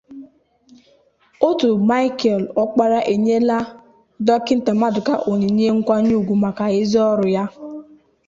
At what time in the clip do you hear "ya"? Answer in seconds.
7.35-7.43